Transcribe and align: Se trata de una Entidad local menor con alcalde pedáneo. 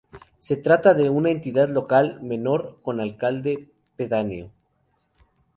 Se 0.39 0.57
trata 0.57 0.95
de 0.95 1.11
una 1.11 1.29
Entidad 1.29 1.69
local 1.69 2.23
menor 2.23 2.79
con 2.81 2.99
alcalde 2.99 3.69
pedáneo. 3.97 4.49